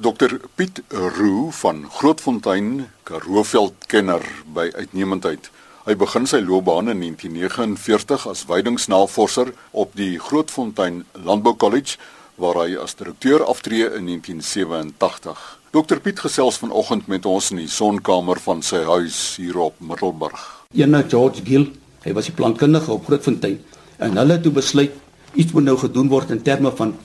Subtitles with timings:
[0.00, 5.50] Dr Piet Roo van Grootfontein, Karooveld-kenner by uitnemendheid.
[5.84, 11.98] Hy begin sy loopbaan in 1949 as weidingsnavorser op die Grootfontein Landbou College
[12.40, 15.42] waar hy as direkteur aftree in 1987.
[15.76, 20.46] Dr Piet gesels vanoggend met ons in die sonkamer van sy huis hier op Middelburg.
[20.72, 21.74] Ene George Gill,
[22.06, 23.60] hy was die plantkundige op Grootfontein
[24.00, 24.96] en hulle het toe besluit
[25.36, 26.96] iets moet nou gedoen word in terme van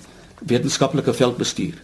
[0.47, 1.75] wetenskaplike veldbestuur.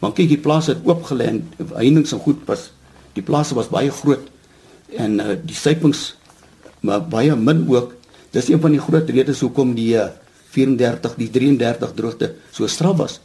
[0.00, 1.40] Maar kyk, die plaas het oopgelê en
[1.76, 2.70] heininge en goed was.
[3.16, 4.28] Die plase was baie groot
[4.96, 6.14] en uh, die sypings
[6.86, 7.92] maar baie min ook.
[8.32, 10.08] Dis een van die groot redes hoekom die uh,
[10.54, 13.18] 34 die 33 droogte so straf was.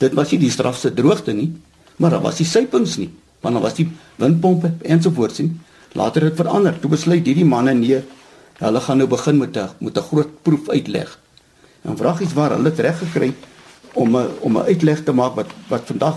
[0.00, 1.50] Dit was nie die strafste droogte nie,
[1.98, 3.10] maar daar was die sypings nie,
[3.42, 3.88] want daar was die
[4.20, 5.50] windpompe ensovoorts nie.
[5.98, 6.76] Later het verander.
[6.78, 7.98] Toe besluit hierdie manne nee,
[8.60, 11.18] hulle gaan nou begin met 'n met 'n groot proef uitleg.
[11.82, 13.50] En vraag is waar hulle dit reg gekry het
[13.92, 16.16] om 'n om 'n uitleg te maak wat wat vandag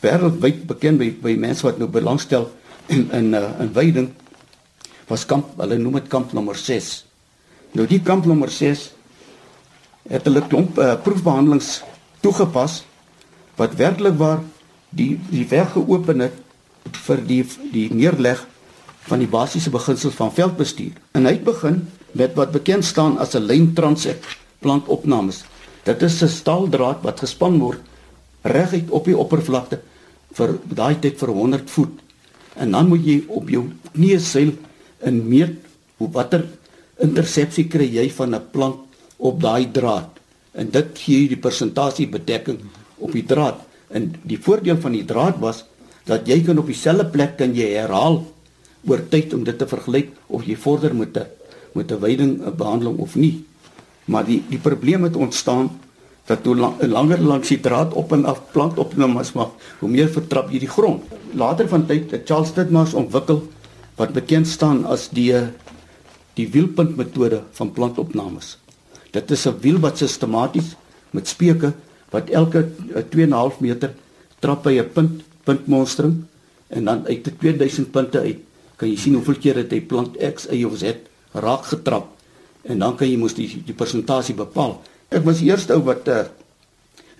[0.00, 2.50] wêreldwyd bekend by by mense wat nou belangstel
[2.86, 4.12] in in uh, in veiding
[5.08, 7.04] was kamp hulle noem dit kamp nommer 6.
[7.72, 8.92] Nou die kamp nommer 6
[10.08, 11.82] het hulle klomp uh, proefbehandelings
[12.20, 12.84] toegepas
[13.56, 14.42] wat werklik waar
[14.90, 16.36] die die weg geopen het
[17.06, 18.46] vir die die neerleg
[19.08, 20.92] van die basiese beginsels van veldbestuur.
[21.12, 21.82] En hy het begin
[22.12, 24.24] met wat bekend staan as 'n lyn transit
[24.60, 25.44] plantopnames
[25.84, 27.80] Dit is 'n staaldraad wat gespan word
[28.42, 29.80] reguit op die oppervlakte
[30.32, 32.00] vir daai tyd vir 100 voet.
[32.56, 34.52] En dan moet jy op jou knie seil
[35.00, 35.56] en meet
[35.96, 36.44] hoe watter
[36.98, 38.80] intersepsie kry jy van 'n plant
[39.18, 40.10] op daai draad.
[40.54, 42.58] En dit gee jy die persentasie bedekking
[42.98, 43.60] op die draad.
[43.90, 45.64] En die voordeel van die draad was
[46.04, 48.24] dat jy kan op dieselfde plek kan jy herhaal
[48.86, 51.26] oor tyd om dit te vergelyk of jy vorder met 'n
[51.74, 53.44] met 'n weiding behandeling of nie.
[54.04, 55.70] Maar die die probleem het ontstaan
[56.24, 60.08] dat hoe lang, langer langs die draad op en af plant opnames maak, hoe meer
[60.08, 61.04] vertrap jy die grond.
[61.36, 63.42] Later van tyd het Charles Titmars ontwikkel
[63.98, 65.32] wat bekend staan as die
[66.34, 68.56] die wielpunt metode van plantopnames.
[69.14, 70.74] Dit is 'n wiel wat sistematies
[71.12, 71.72] met speke
[72.10, 72.66] wat elke
[73.10, 73.94] 2.5 meter
[74.40, 76.24] trap by 'n punt puntmonstering
[76.68, 78.40] en dan uit die 2000 punte uit
[78.76, 80.96] kan jy sien hoeveel keer dit hy plant X, Y of Z
[81.32, 82.13] raak getrap
[82.64, 84.78] en dan kan jy mos die die persentasie bepaal.
[85.12, 86.24] Ek was die eerste ou wat uh,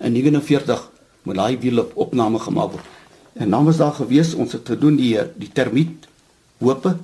[0.01, 0.81] in 49
[1.25, 2.93] met daai wiel op opname gemaak word.
[3.35, 6.07] En dan was daar gewees ons het gedoen die die termiet
[6.63, 6.95] hoope.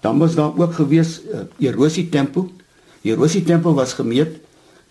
[0.00, 2.48] Dan was daar ook gewees uh, erosie tempo.
[3.02, 4.38] Die erosie tempo was gemeet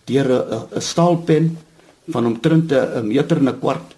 [0.07, 0.27] deur
[0.75, 1.57] 'n staalpen
[2.07, 3.95] van omtrent 'n meter en 'n kwart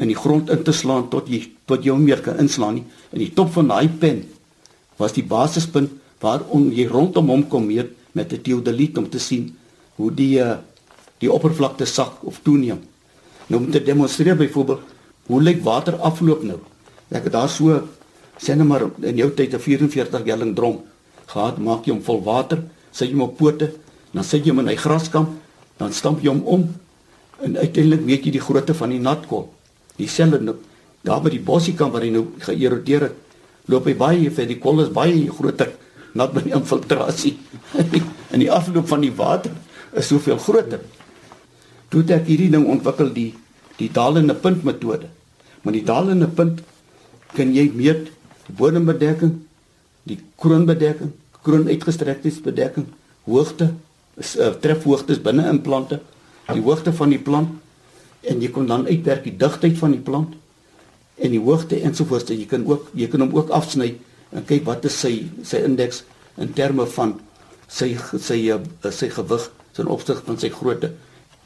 [0.00, 2.84] in die grond in te slaan tot jy tot jy hom meer kan inslaan nie.
[3.12, 4.24] In die top van daai pen
[4.96, 6.40] was die basispunt waar
[6.72, 9.56] jy rondom hom kom meet met 'n teodoliet om te sien
[9.96, 10.56] hoe die uh,
[11.18, 12.80] die oppervlakte sak of toeneem.
[13.46, 14.80] Nou om te demonstreer byvoorbeeld
[15.26, 16.58] hoe lyk water afloop nou.
[17.08, 17.82] Ek het daar so
[18.38, 20.82] sê net maar in jou tyd 'n 44 gallon drom
[21.26, 23.72] gehad, maak jy hom vol water, sit jy hom op pote,
[24.12, 25.28] dan sit jy hom in hy graskamp,
[25.78, 26.74] dan stamp jy hom om
[27.42, 29.48] en uiteindelik weet jy die grootte van die natkol.
[29.96, 30.56] Dieselfde nou,
[31.02, 33.14] daar by die bossiekamp waar hy nou geërodeer het,
[33.66, 35.72] loop hy baie vir die kol is baie groter
[36.18, 37.36] nat by die infiltrasie.
[38.32, 39.52] in die afloop van die water
[39.96, 40.80] is soveel groter.
[41.92, 43.30] Toe het ek hierdie ding ontwikkel die
[43.78, 45.08] die dalende punt metode.
[45.62, 46.60] Maar die dalende punt
[47.34, 48.10] kan jy meet
[48.52, 49.38] bodembedekking,
[50.06, 52.86] die kroonbedekking, kroon uitgestrektes bedekking,
[53.26, 53.72] hoogte,
[54.20, 56.00] is uh, trefhoogtes binne in plante,
[56.52, 57.56] die hoogte van die plant
[58.28, 60.36] en jy kan dan uitwerk die digtheid van die plant
[61.22, 62.30] en die hoogte ensovoorts.
[62.30, 63.94] Jy kan ook jy kan hom ook afsny
[64.32, 66.02] en kyk wat is sy sy indeks
[66.40, 67.16] in terme van
[67.68, 68.38] sy sy sy,
[68.90, 70.92] sy gewig ten opsigte van sy grootte.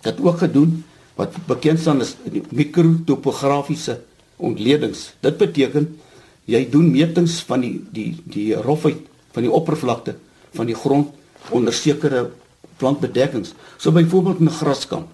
[0.02, 0.82] Dit ook gedoen
[1.16, 4.00] wat bekend staan as die mikrotopografiese
[4.36, 5.12] ontledings.
[5.24, 5.88] Dit beteken
[6.46, 9.02] jy doen metings van die die die rofheid
[9.34, 10.16] van die oppervlakte
[10.56, 11.12] van die grond
[11.54, 12.30] onder sekere
[12.80, 13.54] plantbedekkings.
[13.78, 15.08] So byvoorbeeld in 'n graskamp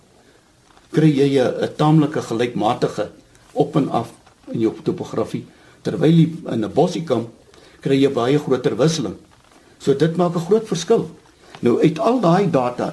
[0.92, 3.10] kry jy 'n taamlike gelykmatige
[3.52, 4.12] op en af
[4.52, 5.46] in jou topografie
[5.82, 6.18] terwyl
[6.52, 7.28] in 'n bossiekamp
[7.82, 9.16] kry jy baie groter wisseling.
[9.82, 11.10] So dit maak 'n groot verskil.
[11.60, 12.92] Nou uit al daai data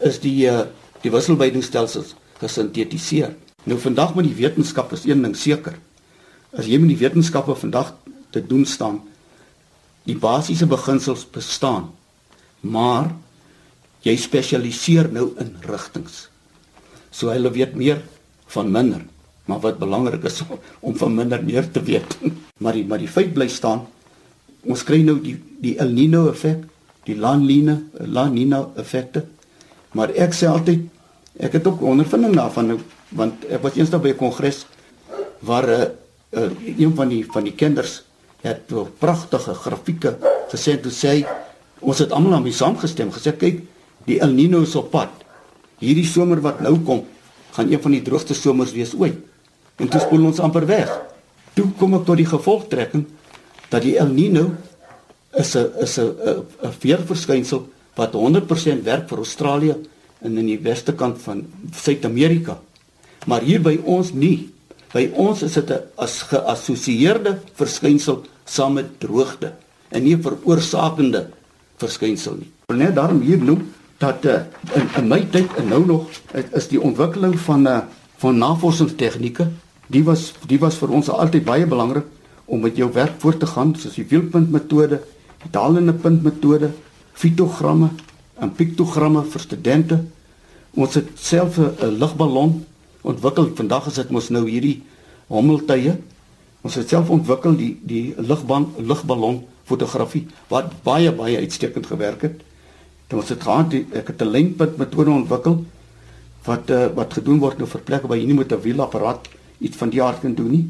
[0.00, 0.66] is die uh,
[1.02, 3.34] die wisselwydingstelsels gesintetiseer.
[3.64, 5.78] Nou vandag met die wetenskap is een ding seker.
[6.56, 7.94] As jy met die wetenskappe vandag
[8.30, 9.02] te doen staan,
[10.04, 11.90] die basiese beginsels bestaan.
[12.60, 13.10] Maar
[14.02, 16.28] jy spesialiseer nou in rigtings.
[17.10, 18.02] So hulle weet meer
[18.46, 19.02] van minder,
[19.46, 20.42] maar wat belangrik is
[20.86, 22.18] om van minder meer te weet.
[22.56, 23.82] Maar die maar die feit bly staan
[24.68, 26.64] ons kry nou die die El Nino effek,
[27.06, 27.78] die La Nina,
[28.12, 29.24] La Nina effekte.
[29.96, 30.84] Maar ek sê altyd
[31.40, 32.78] ek het ook ondervinding daarvan nou
[33.16, 34.66] want ek was eensdag by 'n kongres
[35.40, 35.80] waar 'n
[36.34, 38.02] uh, uh, een van die van die kinders
[38.42, 40.16] het 'n pragtige grafieke
[40.50, 41.26] gesê toe sê
[41.80, 43.62] ons het almal aan mee saamgestem gesê kyk
[44.06, 45.10] die El Nino is op pad.
[45.78, 47.04] Hierdie somer wat nou kom,
[47.52, 49.18] gaan een van die droogste somers wees ooit.
[49.76, 50.92] En toe spoel ons amper weg.
[51.54, 53.04] Toe kom ek tot die gevolgtrekking
[53.68, 54.50] dat die El Nino
[55.34, 56.14] is 'n is 'n
[56.62, 59.74] 'n weerverskynsel wat 100% werk vir Australië
[60.20, 62.58] en in die weste kant van Suid-Amerika.
[63.26, 64.52] Maar hier by ons nie.
[64.92, 69.52] By ons is dit 'n as geassosieerde verskynsel saam met droogte
[69.88, 71.30] en nie veroorsakende
[71.76, 72.50] verskynsel nie.
[72.66, 74.40] Wil net daarom hier noem dat uh,
[74.74, 76.08] in, in my tyd en nou nog
[76.52, 77.78] is die ontwikkeling van uh,
[78.16, 79.48] van navorsingstegnieke,
[79.92, 82.04] die was die was vir ons altyd baie belangrik
[82.46, 85.00] om met jou werk voort te gaan soos die wielpunt metode,
[85.42, 86.70] die dalende punt metode,
[87.16, 87.90] fitogramme
[88.38, 89.98] en piktogramme vir studente.
[90.74, 92.64] Ons het self 'n ligballon
[93.02, 93.50] ontwikkel.
[93.54, 94.82] Vandag is dit mos nou hierdie
[95.26, 95.96] hommeltye.
[96.62, 102.42] Ons het self ontwikkel die die ligband ligballon fotografie wat baie baie uitstekend gewerk het.
[103.08, 105.64] Dan ons het gehad ek het 'n lynpunt metode ontwikkel
[106.44, 109.28] wat uh, wat gedoen word nou vir plekke waar jy nie met 'n wielapparaat
[109.58, 110.66] iets van die aard kan doen nie.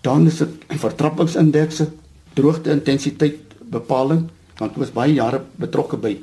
[0.00, 1.88] Dan is dit vertrappingsindekse,
[2.34, 4.28] droogte intensiteit bepaling
[4.58, 6.16] want ek was baie jare betrokke by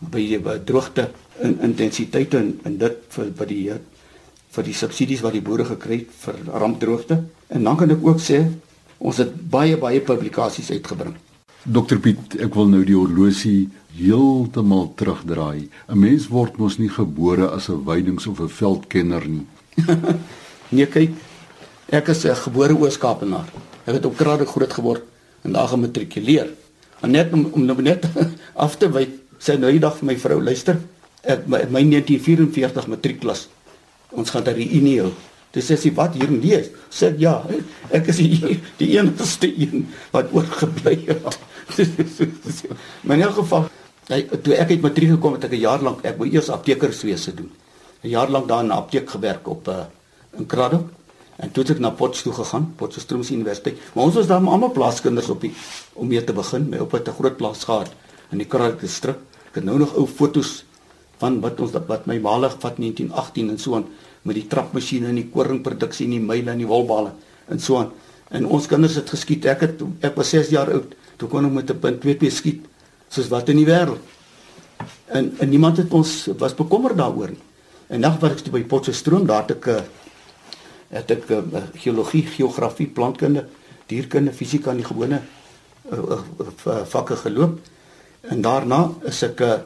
[0.00, 1.10] by die by droogte
[1.44, 3.62] in intensiteit en en dit vir by die
[4.50, 8.20] vir die subsidies wat die boere gekry het vir rampdroogte en dan kan ek ook
[8.20, 8.40] sê
[8.98, 11.16] ons het baie baie publikasies uitgebring.
[11.64, 15.68] Dr Piet, ek wil nou die horlosie heeltemal terugdraai.
[15.88, 19.46] 'n Mens word mos nie gebore as 'n weidings of 'n veldkenner nie.
[20.74, 21.12] nee, kyk,
[21.90, 23.48] ek is 'n gebore Ooskaapenaar.
[23.84, 25.02] Ek het op Krade groot geword
[25.42, 26.48] en daar gematrikuleer.
[27.00, 28.06] En net om, om nou net
[28.54, 29.08] af te wy,
[29.38, 30.78] sê nou die dag vir my vrou, luister,
[31.22, 33.48] ek my, my 1944 matriekklas.
[34.10, 35.12] Ons gaan daar die unie hou.
[35.50, 36.70] Dis sê sy wat hier lees.
[36.90, 37.42] Sê ja,
[37.90, 41.38] ek is die, die enigste een wat oorgebly het.
[43.04, 43.66] Maar in elk geval,
[44.10, 47.34] hy, toe ek uit matriek gekom het, ek 'n jaar lank ek wou eers aptekerswese
[47.34, 47.50] doen.
[48.02, 49.86] 'n Jaar lank daar in 'n apteek gewerk op 'n uh,
[50.38, 50.86] in Kraddock.
[51.40, 53.78] En toe het ek na Potchefstroom gegaan, Potchefstroom Universiteit.
[53.94, 55.52] Maar ons was daar almal plaaskinders op die
[55.96, 56.68] om mee te begin.
[56.68, 57.92] My oupa het 'n groot plaas gehad
[58.32, 59.16] in die Kraddock distrik.
[59.48, 60.64] Ek het nou nog ou fotos
[61.18, 63.86] van wat ons wat my maalig vat 1918 en so aan
[64.22, 67.12] met die trapmasjiene en die koringproduksie en die myle en die wolbale
[67.48, 67.90] en so aan.
[68.30, 69.44] En ons kinders het geskiet.
[69.44, 72.64] Ek het ek was 6 jaar oud toe kon ek met 'n punt 2P skiet
[73.08, 74.00] soos wat in die wêreld.
[75.06, 77.42] En en niemand het ons was bekommerd daaroor nie.
[77.88, 79.84] En nag wat ek toe by Potchefstroom daar 'n
[80.90, 81.40] het ek uh,
[81.78, 83.46] geologie, geografie, plantkunde,
[83.90, 85.20] dierkunde, fisika en die gewone
[85.92, 87.58] uh, uh, vakke geloop.
[88.30, 89.60] En daarna is ek uh,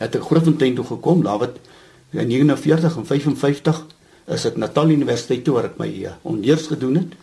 [0.00, 1.60] het ek Grootfontein toe gekom, daar wat
[2.14, 3.84] in 49 en 55
[4.34, 7.14] is ek Natal Universiteit toe waar ek my uh, onders gedoen het.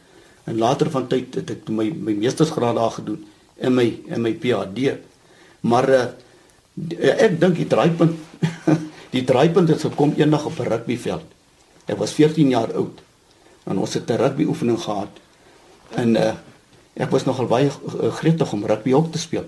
[0.50, 3.22] En later van tyd het ek my my meestersgraad daar gedoen
[3.62, 4.98] in my in my PhD.
[5.66, 6.06] Maar uh,
[7.02, 8.18] ek dink die draaipunt
[9.16, 11.41] die draaipunt het gekom eendag op 'n rugbyveld.
[11.92, 13.02] Ek was 14 jaar oud.
[13.68, 15.14] En ons het 'n rugby oefening gehad.
[15.90, 16.34] En uh
[16.94, 19.46] ek was nogal baie uh, gretig om rugby ook te speel.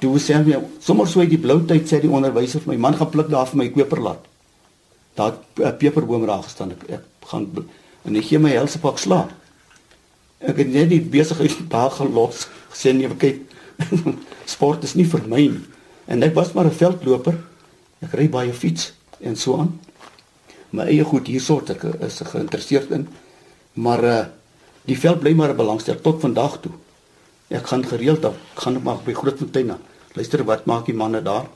[0.00, 2.96] Toe sê hy sommer so uit die blou tyd sê die onderwyser vir my man
[2.96, 4.24] gaan pluk daar vir my koperlat.
[5.14, 6.70] Daar 'n peperboom daar gestaan.
[6.70, 7.68] Ek, ek gaan
[8.04, 9.30] en hy gee my helse pak slaap.
[10.38, 12.48] Ek het net die besigheid daar gelos.
[12.72, 13.40] Gesê nee, kyk
[14.54, 15.64] sport is nie vir my nie.
[16.06, 17.36] En ek was maar 'n veldloper.
[18.00, 19.80] Ek ry baie fiets en so aan
[20.70, 23.06] my eie goed hierso ek is geïnteresseerd in.
[23.74, 24.24] Maar uh
[24.86, 26.72] die veld bly maar 'n belangstel tot vandag toe.
[27.50, 29.74] Ek gaan gereeld gaan ek maar by Grootfontein.
[30.14, 31.46] Luister wat maak die manne daar?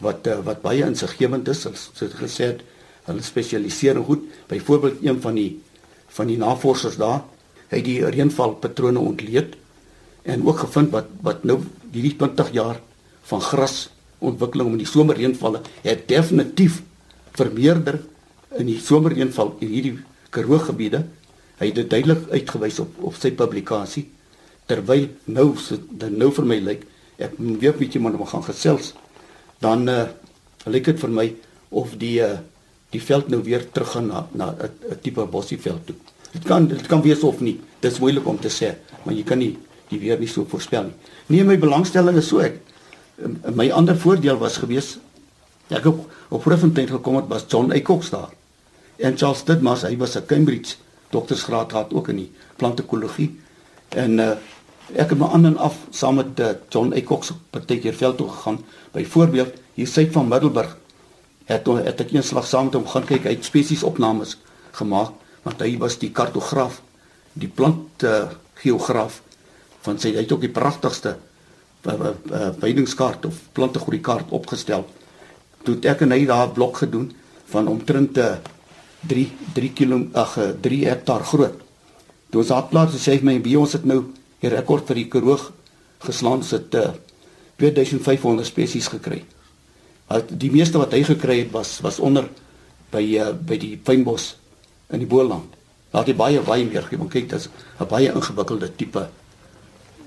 [0.00, 2.56] Wat uh, wat baie insiggewend is, so het gesê
[3.04, 4.22] hulle spesialiseer goed.
[4.48, 5.60] Byvoorbeeld een van die
[6.08, 7.24] van die navorsers daar,
[7.68, 9.56] hy die reënvalpatrone ontleed
[10.24, 11.58] en ook gevind wat wat nou
[11.92, 12.80] hierdie 20 jaar
[13.28, 13.90] van gras
[14.24, 16.80] ontwikkeling om die somerreënvalle het definitief
[17.36, 18.00] vermeerder
[18.58, 19.98] in die somereenval in hierdie
[20.34, 21.04] Karoo gebiede.
[21.60, 24.08] Hy het dit duidelik uitgewys op op sy publikasie
[24.66, 26.84] terwyl nou so dan nou vir my lyk
[27.22, 28.94] ek weet bietjie maar ons gaan gesels
[29.62, 30.06] dan uh,
[30.66, 31.26] lyk dit vir my
[31.74, 32.38] of die uh,
[32.94, 35.96] die veld nou weer terug gaan na na 'n tipe bosieveld toe.
[36.32, 37.60] Dit kan dit kan wees of nie.
[37.80, 39.56] Dit is moeilik om te sê, maar jy kan nie
[39.90, 40.94] die weer nie so voorspel nie.
[41.26, 42.60] Nee, my belangstelling is so ek
[43.54, 44.98] my ander voordeel was gewees
[45.70, 48.30] ek op op Profontein gekom het was John Aycox daar.
[48.96, 50.76] En Charles Ditmas, hy was 'n Cambridge
[51.10, 53.30] doktorsgraad gehad ook in die plantekologie.
[53.88, 54.36] En uh
[54.92, 58.58] ek het my aan en af saam met uh, John Aycox partykeer veld toe gegaan.
[58.92, 60.76] Byvoorbeeld hier suid van Middelburg
[61.44, 64.36] het het ek eenslag saam met hom gaan kyk, hy het spesies opnames
[64.72, 66.82] gemaak want hy was die kartograaf,
[67.32, 68.28] die plant uh,
[68.60, 69.22] geograaf
[69.80, 71.16] van sy hy het ook die pragtigste
[72.60, 74.86] veidingskaart of plantegroeikaart opgestel.
[75.64, 77.12] Toe ek en hy daar 'n blok gedoen
[77.52, 78.18] van omtrent
[79.08, 81.60] 3 3 km ag 3 hektaar groot.
[82.30, 84.00] Toe ons daar plaas sê my wie ons het nou
[84.40, 85.38] die rekord vir die Karoo
[86.04, 86.92] geslaan sit uh,
[87.60, 89.22] 2500 spesies gekry.
[90.12, 92.28] Al die meeste wat hy gekry het was was onder
[92.92, 94.34] by uh, by die fynbos
[94.92, 95.54] in die Boland.
[95.94, 97.48] Daar het baie baie meer want kyk dit is
[97.80, 99.08] 'n baie ingewikkelde tipe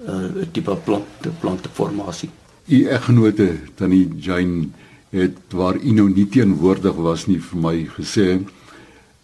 [0.08, 2.30] uh tipe plant planteformasie.
[2.68, 4.70] U eggenote tannie Jane
[5.10, 8.44] het waar u nou nie teenwoordig was nie vir my gesê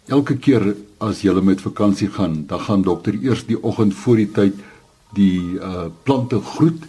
[0.08, 4.32] elke keer as jy met vakansie gaan, dan gaan dokter eers die oggend voor die
[4.32, 4.60] tyd
[5.14, 6.82] die uh plante groet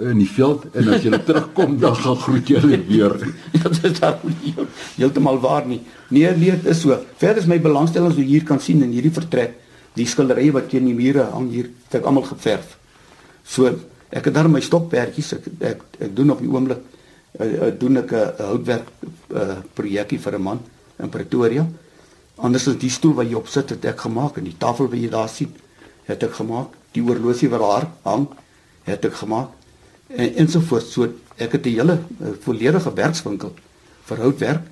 [0.00, 3.16] in die veld en as jy terugkom dan gaan groet jy hulle weer.
[3.56, 4.18] ja, dit is daar
[4.96, 5.80] heeltemal waar nie.
[6.08, 6.98] Nee, nee, dit is so.
[7.16, 9.56] Verder is my belangstelling jy hier kan sien in hierdie vertrek,
[9.94, 12.76] die skilderye wat teen die mure hang hier, het ek almal geverf.
[13.44, 13.70] So,
[14.10, 16.82] ek het daar my stokperdjies, ek, ek ek doen op die oomblik
[17.38, 18.88] uh, doen ek 'n houtwerk
[19.34, 20.60] uh, projekkie vir 'n man
[20.98, 21.66] in Pretoria.
[22.40, 25.00] Anders as die stoel wat jy op sit het ek gemaak en die tafel wat
[25.00, 25.52] jy daar sien,
[26.08, 26.76] het ek gemaak.
[26.96, 28.28] Die oorlosie wat daar hang,
[28.88, 29.50] het ek gemaak.
[30.10, 30.92] En ensovoorts.
[30.92, 33.52] So ek het 'n hele uh, volledige werkswinkel
[34.04, 34.62] vir houtwerk.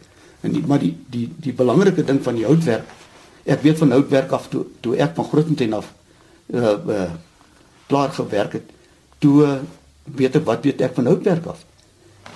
[0.40, 2.84] En die, maar die die die belangrike ding van die houtwerk,
[3.44, 5.92] ek weet van houtwerk af toe toe ek van Grootfontein af
[6.54, 7.10] uh uh
[7.88, 8.70] klaar gewerk het,
[9.18, 9.60] toe
[10.04, 11.64] weet ek wat weet ek van houtwerk af.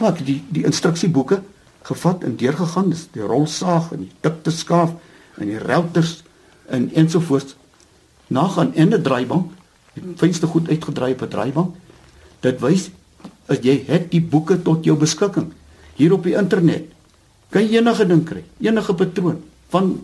[0.00, 1.42] Maar ek die die instruksieboeke
[1.82, 4.94] gevat en deurgegaan, dis die rolsaag en die dikte skaaf
[5.42, 6.22] en die routers
[6.66, 7.56] en ensovoorts.
[8.32, 9.52] Na gaan en 'n draaibank,
[9.94, 11.75] die fynste goed uitgedraai op 'n draaibank.
[12.40, 12.90] Dit wys
[13.46, 15.52] as jy het die boeke tot jou beskikking
[15.94, 16.92] hier op die internet
[17.52, 20.00] kan enige ding kry, enige patroon van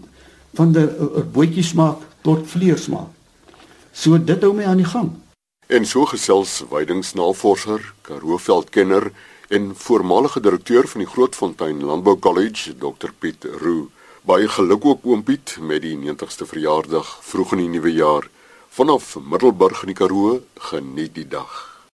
[0.55, 3.09] van 'n eh, eh, bootjie smaak tot vleer smaak.
[3.93, 5.11] So dit hou my aan die gang.
[5.67, 9.13] En so gesels weidingsnavorser, Karoo-veldkenner
[9.49, 13.91] en voormalige direkteur van die Grootfontein Landbou College, Dr Piet Roo.
[14.27, 18.27] Baie geluk ook oom Piet met die 90ste verjaardag vroeg in die nuwe jaar.
[18.69, 21.78] Vanaf Middelburg in die Karoo, geniet die dag.